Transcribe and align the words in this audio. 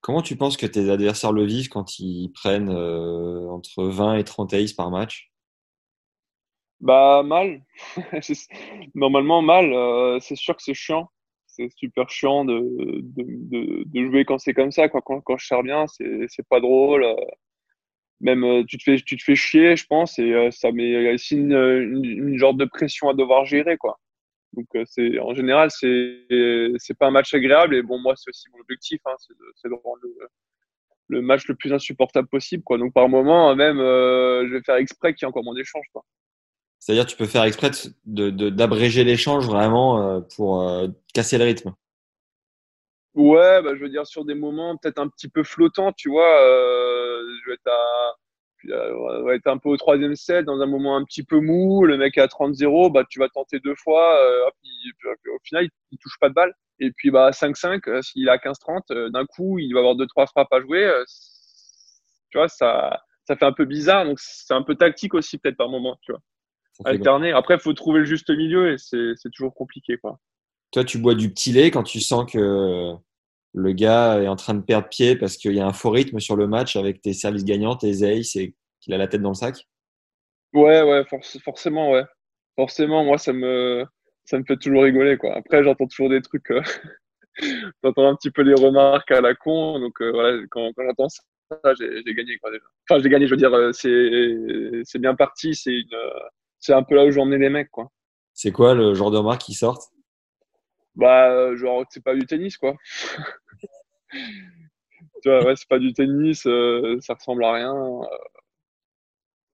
Comment 0.00 0.22
tu 0.22 0.36
penses 0.36 0.56
que 0.56 0.66
tes 0.66 0.90
adversaires 0.90 1.32
le 1.32 1.44
vivent 1.44 1.68
quand 1.68 1.98
ils 1.98 2.30
prennent 2.32 2.70
euh, 2.70 3.48
entre 3.50 3.84
20 3.84 4.16
et 4.16 4.24
30 4.24 4.54
aces 4.54 4.72
par 4.72 4.90
match? 4.90 5.30
Bah 6.80 7.22
mal. 7.22 7.62
Normalement 8.94 9.42
mal. 9.42 9.72
Euh, 9.72 10.18
c'est 10.20 10.36
sûr 10.36 10.56
que 10.56 10.62
c'est 10.62 10.74
chiant. 10.74 11.10
C'est 11.46 11.68
super 11.76 12.08
chiant 12.08 12.46
de, 12.46 13.02
de, 13.02 14.04
jouer 14.06 14.24
quand 14.24 14.38
c'est 14.38 14.54
comme 14.54 14.70
ça. 14.70 14.88
Quand, 14.88 15.02
quand, 15.02 15.20
quand 15.20 15.36
je 15.36 15.46
sers 15.46 15.62
bien, 15.62 15.84
c'est 15.88 16.48
pas 16.48 16.60
drôle. 16.60 17.04
Euh, 17.04 17.14
même 18.20 18.64
tu 18.66 18.78
te 18.78 18.82
fais 18.82 18.96
tu 18.96 19.16
te 19.16 19.22
fais 19.22 19.34
chier 19.34 19.76
je 19.76 19.86
pense 19.86 20.18
et 20.18 20.50
ça 20.50 20.72
met 20.72 21.14
aussi 21.14 21.36
une, 21.36 21.54
une, 21.54 22.04
une, 22.04 22.36
genre 22.36 22.52
de 22.52 22.66
pression 22.66 23.08
à 23.08 23.14
devoir 23.14 23.46
gérer 23.46 23.78
quoi 23.78 23.98
donc 24.52 24.66
euh, 24.74 24.84
c'est 24.86 25.18
en 25.18 25.34
général 25.34 25.70
c'est 25.70 26.26
c'est 26.78 26.98
pas 26.98 27.06
un 27.06 27.10
match 27.10 27.32
agréable 27.34 27.74
et 27.74 27.82
bon 27.82 27.98
moi 27.98 28.14
c'est 28.16 28.30
aussi 28.30 28.48
mon 28.52 28.60
objectif 28.60 29.00
hein, 29.06 29.14
c'est 29.18 29.34
de, 29.34 29.74
de 29.74 29.80
rendre 29.82 30.00
le, 30.02 30.14
le, 31.08 31.22
match 31.22 31.46
le 31.46 31.54
plus 31.54 31.72
insupportable 31.72 32.28
possible 32.28 32.62
quoi 32.62 32.78
donc 32.78 32.92
par 32.92 33.08
moment 33.08 33.54
même 33.54 33.78
je 33.78 34.52
vais 34.52 34.62
faire 34.62 34.76
exprès 34.76 35.14
qu'il 35.14 35.24
y 35.24 35.26
ait 35.26 35.28
encore 35.30 35.44
moins 35.44 35.54
d'échanges 35.54 35.86
quoi 35.92 36.02
c'est-à-dire 36.78 37.06
tu 37.06 37.16
peux 37.16 37.26
faire 37.26 37.44
exprès 37.44 37.70
de 38.06 38.30
d'abréger 38.50 39.04
l'échange 39.04 39.46
vraiment 39.46 40.20
pour 40.34 40.66
casser 41.12 41.38
le 41.38 41.44
rythme 41.44 41.74
Ouais, 43.14 43.60
bah, 43.62 43.74
je 43.74 43.80
veux 43.80 43.88
dire 43.88 44.06
sur 44.06 44.24
des 44.24 44.34
moments 44.34 44.76
peut-être 44.76 44.98
un 44.98 45.08
petit 45.08 45.28
peu 45.28 45.42
flottants, 45.42 45.92
tu 45.92 46.08
vois. 46.10 46.40
Euh, 46.42 47.22
je 47.42 47.50
vais 47.50 47.54
être, 47.54 47.66
à, 47.66 48.14
euh, 48.68 49.22
va 49.22 49.34
être 49.34 49.46
un 49.46 49.58
peu 49.58 49.68
au 49.68 49.76
troisième 49.76 50.14
set, 50.14 50.44
dans 50.44 50.60
un 50.60 50.66
moment 50.66 50.96
un 50.96 51.04
petit 51.04 51.22
peu 51.22 51.40
mou. 51.40 51.84
Le 51.84 51.96
mec 51.96 52.18
est 52.18 52.20
à 52.20 52.26
30-0, 52.26 52.92
bah, 52.92 53.04
tu 53.08 53.18
vas 53.18 53.28
tenter 53.28 53.60
deux 53.60 53.74
fois. 53.76 54.16
Euh, 54.24 54.46
hop, 54.46 54.54
il, 54.62 54.92
au 55.34 55.38
final, 55.44 55.64
il, 55.64 55.70
il, 55.92 55.98
touche 55.98 56.18
pas 56.20 56.28
de 56.28 56.34
balle. 56.34 56.54
Et 56.80 56.90
puis 56.92 57.10
bah 57.10 57.30
5-5, 57.30 57.88
euh, 57.88 58.02
s'il 58.02 58.28
a 58.28 58.38
15-30, 58.38 58.80
euh, 58.90 59.10
d'un 59.10 59.26
coup, 59.26 59.58
il 59.58 59.72
va 59.74 59.80
avoir 59.80 59.96
deux 59.96 60.06
trois 60.06 60.26
frappes 60.26 60.52
à 60.52 60.60
jouer. 60.60 60.84
Euh, 60.84 61.04
tu 62.30 62.38
vois, 62.38 62.48
ça, 62.48 63.02
ça 63.26 63.36
fait 63.36 63.44
un 63.44 63.52
peu 63.52 63.66
bizarre. 63.66 64.06
Donc 64.06 64.18
c'est 64.18 64.54
un 64.54 64.62
peu 64.62 64.74
tactique 64.74 65.14
aussi 65.14 65.38
peut-être 65.38 65.58
par 65.58 65.68
moment, 65.68 65.98
tu 66.02 66.12
vois. 66.12 66.20
Alterner. 66.86 67.32
Après, 67.32 67.54
il 67.54 67.60
faut 67.60 67.74
trouver 67.74 68.00
le 68.00 68.06
juste 68.06 68.30
milieu 68.30 68.72
et 68.72 68.76
c'est 68.78 69.30
toujours 69.34 69.54
compliqué, 69.54 69.98
quoi. 69.98 70.18
Toi, 70.72 70.84
tu 70.84 70.96
bois 70.98 71.14
du 71.14 71.30
petit 71.30 71.52
lait 71.52 71.70
quand 71.70 71.82
tu 71.82 72.00
sens 72.00 72.30
que 72.30 72.94
le 73.52 73.72
gars 73.72 74.22
est 74.22 74.28
en 74.28 74.36
train 74.36 74.54
de 74.54 74.62
perdre 74.62 74.88
pied 74.88 75.16
parce 75.16 75.36
qu'il 75.36 75.54
y 75.54 75.60
a 75.60 75.66
un 75.66 75.72
faux 75.72 75.90
rythme 75.90 76.20
sur 76.20 76.36
le 76.36 76.46
match 76.46 76.76
avec 76.76 77.02
tes 77.02 77.12
services 77.12 77.44
gagnants, 77.44 77.76
tes 77.76 78.02
aces 78.04 78.36
et 78.36 78.54
qu'il 78.80 78.94
a 78.94 78.98
la 78.98 79.08
tête 79.08 79.22
dans 79.22 79.30
le 79.30 79.34
sac 79.34 79.66
Ouais, 80.52 80.82
ouais, 80.82 81.04
forcément, 81.44 81.92
ouais. 81.92 82.04
Forcément, 82.56 83.04
moi, 83.04 83.18
ça 83.18 83.32
me, 83.32 83.84
ça 84.24 84.38
me 84.38 84.44
fait 84.44 84.56
toujours 84.56 84.82
rigoler, 84.82 85.16
quoi. 85.16 85.36
Après, 85.36 85.62
j'entends 85.62 85.86
toujours 85.86 86.10
des 86.10 86.20
trucs, 86.22 86.50
euh... 86.50 86.62
j'entends 87.84 88.08
un 88.08 88.16
petit 88.16 88.30
peu 88.30 88.42
les 88.42 88.54
remarques 88.54 89.10
à 89.12 89.20
la 89.20 89.34
con, 89.34 89.78
donc 89.78 90.00
euh, 90.00 90.10
voilà, 90.10 90.42
quand, 90.50 90.72
quand 90.74 90.84
j'entends 90.84 91.08
ça, 91.08 91.24
j'ai 91.78 92.14
gagné, 92.14 92.38
quoi, 92.38 92.50
déjà. 92.50 92.64
Enfin, 92.88 93.00
j'ai 93.02 93.08
gagné, 93.08 93.26
je 93.26 93.30
veux 93.30 93.36
dire, 93.36 93.52
euh, 93.54 93.72
c'est 93.72 94.98
bien 94.98 95.14
parti, 95.14 95.54
c'est 95.54 95.72
une, 95.72 95.96
c'est 96.58 96.72
un 96.72 96.82
peu 96.82 96.96
là 96.96 97.04
où 97.04 97.10
j'emmène 97.10 97.40
les 97.40 97.50
mecs, 97.50 97.70
quoi. 97.70 97.90
C'est 98.34 98.52
quoi 98.52 98.74
le 98.74 98.94
genre 98.94 99.10
de 99.10 99.18
remarques 99.18 99.42
qui 99.42 99.54
sortent 99.54 99.90
bah, 100.96 101.54
genre, 101.56 101.84
c'est 101.90 102.02
pas 102.02 102.14
du 102.14 102.26
tennis, 102.26 102.56
quoi. 102.56 102.76
tu 104.10 105.28
vois, 105.28 105.44
ouais, 105.44 105.56
c'est 105.56 105.68
pas 105.68 105.78
du 105.78 105.92
tennis, 105.92 106.46
euh, 106.46 106.98
ça 107.00 107.14
ressemble 107.14 107.44
à 107.44 107.52
rien. 107.52 107.74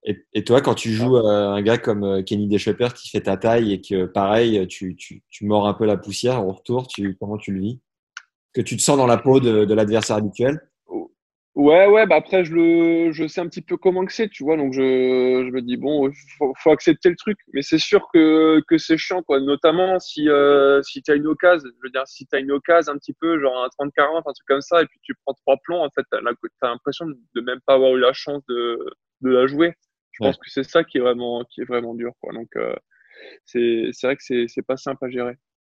Et, 0.03 0.25
et, 0.33 0.43
toi, 0.43 0.61
quand 0.61 0.75
tu 0.75 0.91
joues 0.91 1.17
à 1.17 1.47
un 1.49 1.61
gars 1.61 1.77
comme 1.77 2.03
euh, 2.03 2.23
Kenny 2.23 2.47
Deschepper 2.47 2.89
qui 2.95 3.09
fait 3.09 3.21
ta 3.21 3.35
taille 3.35 3.73
et 3.73 3.81
que, 3.81 4.05
pareil, 4.05 4.65
tu, 4.67 4.95
tu, 4.95 5.23
tu 5.29 5.45
mords 5.45 5.67
un 5.67 5.73
peu 5.73 5.85
la 5.85 5.97
poussière 5.97 6.45
au 6.45 6.53
retour, 6.53 6.87
tu, 6.87 7.17
comment 7.19 7.37
tu 7.37 7.51
le 7.51 7.59
vis? 7.59 7.81
Que 8.53 8.61
tu 8.61 8.77
te 8.77 8.81
sens 8.81 8.97
dans 8.97 9.07
la 9.07 9.17
peau 9.17 9.39
de, 9.39 9.65
de 9.65 9.73
l'adversaire 9.73 10.15
habituel? 10.15 10.61
Ouais, 11.57 11.87
ouais, 11.87 12.05
bah 12.05 12.17
après, 12.17 12.45
je 12.45 12.53
le, 12.53 13.11
je 13.11 13.25
sais 13.27 13.41
un 13.41 13.47
petit 13.47 13.63
peu 13.63 13.77
comment 13.77 14.05
que 14.05 14.13
c'est, 14.13 14.29
tu 14.29 14.43
vois, 14.43 14.57
donc 14.57 14.73
je, 14.73 14.79
je 14.79 15.51
me 15.51 15.61
dis, 15.63 15.75
bon, 15.75 16.11
faut, 16.37 16.53
faut 16.55 16.69
accepter 16.69 17.09
le 17.09 17.15
truc, 17.15 17.35
mais 17.51 17.63
c'est 17.63 17.79
sûr 17.79 18.07
que, 18.13 18.61
que 18.67 18.77
c'est 18.77 18.95
chiant, 18.99 19.23
quoi, 19.23 19.39
notamment 19.39 19.97
si, 19.99 20.29
euh, 20.29 20.83
si 20.83 21.01
tu 21.01 21.09
as 21.09 21.15
une 21.15 21.25
occasion, 21.25 21.67
je 21.67 21.79
veux 21.83 21.89
dire, 21.89 22.03
si 22.05 22.27
tu 22.27 22.35
as 22.35 22.39
une 22.41 22.51
occasion 22.51 22.93
un 22.93 22.97
petit 22.99 23.13
peu, 23.19 23.39
genre 23.41 23.63
un 23.63 23.69
30-40, 23.69 24.19
un 24.19 24.33
truc 24.33 24.45
comme 24.47 24.61
ça, 24.61 24.83
et 24.83 24.85
puis 24.85 24.99
tu 25.01 25.15
prends 25.25 25.33
trois 25.33 25.57
plombs, 25.63 25.83
en 25.83 25.89
fait, 25.89 26.03
tu 26.11 26.17
as 26.19 26.67
l'impression 26.69 27.07
de 27.07 27.41
même 27.41 27.59
pas 27.65 27.73
avoir 27.73 27.95
eu 27.95 27.99
la 28.01 28.13
chance 28.13 28.43
de, 28.47 28.77
de 29.21 29.29
la 29.31 29.47
jouer. 29.47 29.73
Je 30.11 30.19
pense 30.21 30.37
que 30.37 30.49
c'est 30.51 30.63
ça 30.63 30.83
qui 30.83 30.99
est 30.99 31.01
vraiment, 31.01 31.43
qui 31.49 31.61
est 31.61 31.65
vraiment 31.65 31.95
dur, 31.95 32.11
quoi, 32.21 32.33
donc, 32.33 32.49
euh, 32.55 32.75
c'est, 33.45 33.89
c'est 33.93 34.07
vrai 34.07 34.15
que 34.15 34.23
c'est, 34.23 34.45
c'est 34.47 34.65
pas 34.65 34.77
simple 34.77 35.05
à 35.05 35.09
gérer. 35.09 35.37